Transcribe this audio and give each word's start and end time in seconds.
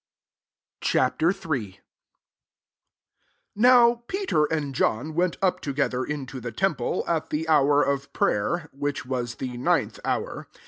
Ch. 0.83 0.95
III. 0.95 1.19
1 1.43 1.73
NOW 3.55 4.01
Peter 4.07 4.45
and 4.45 4.73
(olm 4.81 5.13
went 5.13 5.37
up 5.43 5.59
together 5.61 6.03
into 6.03 6.39
the 6.41 6.51
tfinple, 6.51 7.07
at 7.07 7.29
the 7.29 7.47
hour 7.47 7.83
of 7.83 8.11
prayer, 8.11 8.71
vAich 8.75 9.05
vm» 9.05 9.37
the 9.37 9.57
ninth 9.57 9.99
hour. 10.03 10.47